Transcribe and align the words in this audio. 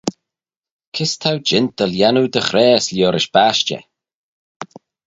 Kys 0.93 1.13
t'ou 1.21 1.37
jeant 1.47 1.73
dty 1.75 1.85
lhiannoo 1.91 2.27
dy 2.33 2.41
ghrayse 2.49 2.89
liorish 2.95 3.31
bashtey? 3.33 3.85